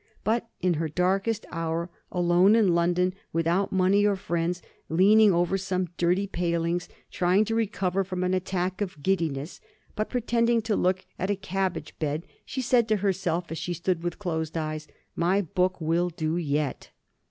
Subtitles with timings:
[0.23, 5.89] But in her darkest hour, alone in London, without money or friends, leaning over some
[5.95, 6.89] dirty palings,
[7.21, 9.61] really to recover from an attack of giddiness,
[9.95, 14.01] but pretending to look at a cabbage bed, she said to herself, as she stood
[14.01, 16.89] with closed eyes, "My book will do yet."